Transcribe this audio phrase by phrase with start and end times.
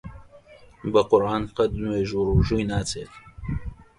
[0.91, 3.03] بە قورعان قەت نوێژ و ڕۆژووی ناچێ!